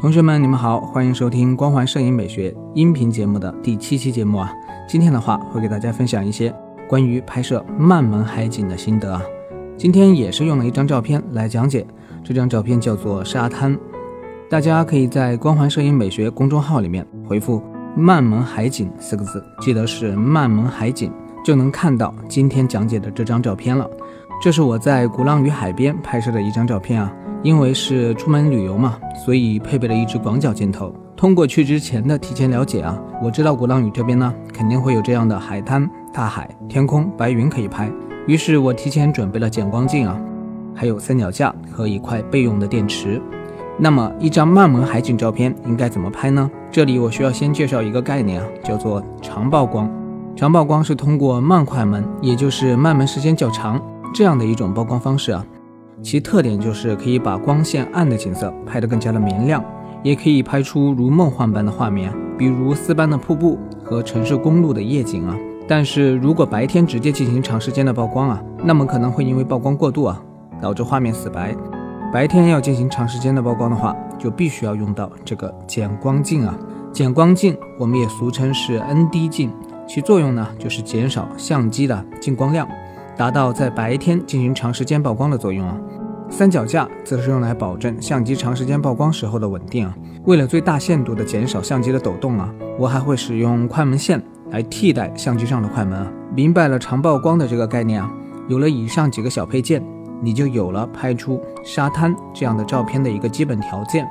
[0.00, 4.52] 同学们，你们好，欢迎收听光环摄影美学音频节目的第七期节目啊。
[4.88, 6.54] 今天的话会给大家分享一些
[6.88, 9.22] 关于拍摄慢门海景的心得啊。
[9.76, 11.86] 今天也是用了一张照片来讲解，
[12.24, 13.78] 这张照片叫做沙滩。
[14.50, 17.62] 大家可以在光环摄影美学公众号里面回复
[17.96, 21.10] “慢门海景”四个字，记得是慢门海景，
[21.44, 23.88] 就能看到今天讲解的这张照片了。
[24.42, 27.12] 这是我在鼓浪屿海边拍摄的一张照片啊。
[27.44, 30.92] 因为是出门旅游嘛，所以配备了一支广角镜头。
[31.16, 37.88] 通过去之前的提前了解啊，我知道鼓浪屿这边呢肯定会有这样的海滩、大海、天空、白云可以拍。
[38.26, 40.20] 于是我提前准备了减光镜啊，
[40.74, 43.22] 还有三脚架和一块备用的电池。
[43.78, 46.50] 那么一张慢门海景照片应该怎么拍呢？
[46.72, 49.88] 这里我需要先介绍一个概念啊，叫做长曝光。
[50.34, 53.80] 长曝光是通过慢快门，也就是慢门时间较长
[54.12, 55.44] 这样的一种曝光方式啊。
[56.02, 59.64] 其特点就是可以把光线暗的景色拍得更加的明亮，
[60.02, 65.36] 也可以拍出如梦幻般的画面，比如丝般的瀑布和城市公路的夜景啊。
[65.68, 70.20] 但是如果白天直接进行长时间的曝光啊，那么可能会因为曝光过度啊，
[70.60, 71.54] 导致画面死白。
[72.12, 76.58] 白天要进行长时间的曝光的话，就必须要用到这个减光镜啊。
[76.92, 79.50] 减光镜我们也俗称是 ND 镜，
[79.86, 82.68] 其作用呢就是减少相机的进光量。
[83.22, 85.78] 达到在白天进行长时间曝光的作用啊。
[86.28, 89.94] 三脚架则是用来保证相机长时间曝光时候的稳定啊。
[90.24, 96.10] 为了最大限度的减少相机的抖动啊，我还会使用快门线来替代相机上的快门啊。
[96.34, 98.12] 明白了长曝光的这个概念啊，
[98.48, 99.80] 有了以上几个小配件，
[100.20, 104.04] 你就有了拍出沙滩这样的照片的一个基本条件。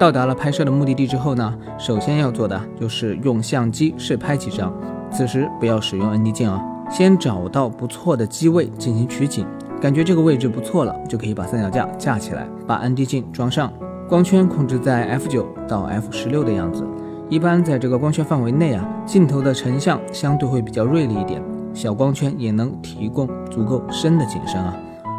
[0.00, 4.74] 到达了拍摄的目的地之后呢，首先要做的就是用相机试拍几张，
[5.12, 6.60] 此时不要使用 ND 镜啊。
[6.90, 9.46] 先找到不错的机位进行取景，
[9.80, 13.72] 感觉这个位置不错了，就可以把三脚架架起来，把 ND 镜装上，
[14.08, 16.86] 光圈控制在 f 九到 f 十六的样子。
[17.28, 21.42] 一般在这个光圈范围内啊，镜头的成像相对会比较锐利一点，
[21.74, 24.74] 小光圈也能提供足够深的景深啊。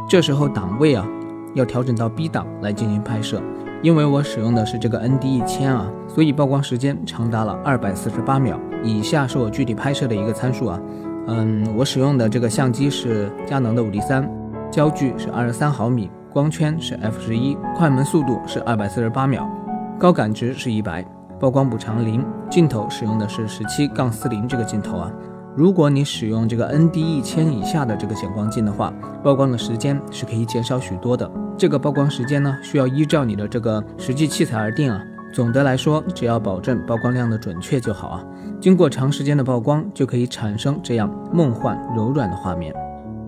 [0.10, 1.08] 这时候档位啊，
[1.54, 3.40] 要调整到 B 档来进行拍摄。
[3.82, 8.60] 因为我使用的是这个 ND 一千啊，所以曝光时间长达了二百四十八秒。
[8.84, 10.78] 以下是我具体拍摄的一个参数啊。
[11.28, 14.30] 嗯，我使用的这个相机是佳能的五 D 三，
[14.72, 19.48] 焦距是二十三毫米，光圈是 f 十一，快门速度是二百四十八秒，
[20.00, 21.06] 高感值是一百，
[21.40, 22.26] 曝光补偿零。
[22.50, 25.12] 镜头使用的是十七杠四零这个镜头啊。
[25.56, 28.92] 如果你使用这个 ND 一千以下的这个减光镜的话，
[29.24, 31.30] 曝光的时间是可以减少许多的。
[31.58, 35.04] 这个曝光时间呢，需要依照你的这个实际器材而定啊。
[35.32, 38.26] 总的来说，只要保证曝光量的准确就好啊。
[38.60, 42.74] 经过长时间的曝光，就可以产生这样梦幻柔软的画面。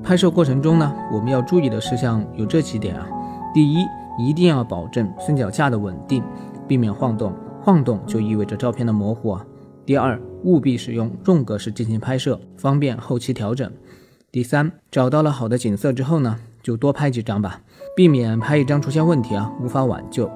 [0.03, 3.07] 拍摄过程中呢，我们要注意的事项有这几点啊。
[3.53, 3.85] 第一，
[4.17, 6.23] 一定要保证三脚架的稳定，
[6.67, 9.45] 避免晃动，晃动就意味着照片的模糊啊。
[9.85, 13.71] 第二，务必使用重格式进行拍摄，方便后期调整。
[14.31, 17.61] 第三，找到了好的景色之后呢，就多拍几张吧，
[17.95, 20.29] 避免拍一张出现问题啊，无法挽救。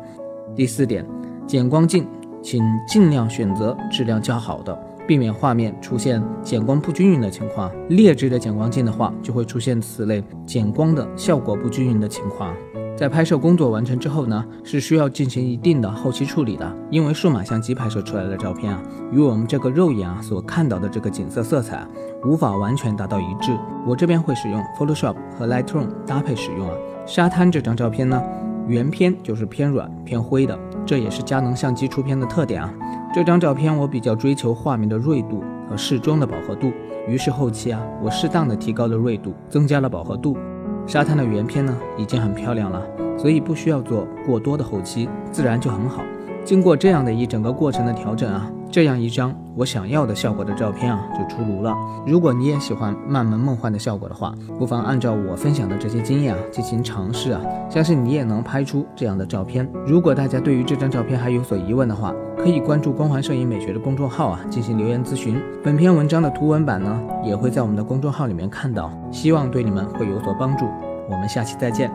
[0.56, 1.03] 第四点。
[1.47, 2.07] 减光镜，
[2.41, 4.75] 请尽量选择质量较好的，
[5.07, 7.72] 避免画面出现减光不均匀的情况。
[7.89, 12.51] 劣质的减光镜的话，就会出现此类减光的效果不均匀的情况。
[12.97, 21.85] 在拍摄工作完成之后呢，是需要进行一定的后期处理的，因为数码相机拍摄出来的照片啊，与我们这个肉眼啊所看到的这个景色色彩
[22.23, 23.51] 无法完全达到一致。
[23.85, 26.73] 我这边会使用 Photoshop 和 Lightroom 搭配使用啊。
[27.05, 28.19] 沙滩这张照片呢，
[28.66, 30.57] 原片就是偏软偏灰的。
[30.85, 32.72] 这也是佳能相机出片的特点啊！
[33.13, 36.72] 这张照片我比较追求画面的锐度和适中的饱和度，
[37.07, 40.38] 于是后期啊，我适当的提高了锐度，增加了饱和度。
[40.85, 42.81] 沙滩的原片呢，已经很漂亮了，
[43.18, 46.03] 所以不需要做过多的后期，自然就很好。
[46.44, 48.52] 经过这样的一整个过程的调整啊。
[48.75, 51.74] 这样一张我想要的效果的照片啊，就出炉了。
[52.06, 59.66] 如果你也喜欢慢门梦幻的效果的话，不妨按照我分享的这些经验啊进行尝试啊，相信你也能拍出这样的照片。
[59.88, 65.41] 如果大家对于这张照片还有所疑问的话，可以关注光环摄影美学的公众号啊进行留言咨询。
[65.64, 70.66] 本篇文章的图文版呢也会在我们的公众号里面看到，希望对你们会有所帮助。
[71.09, 71.90] 我们下期再见。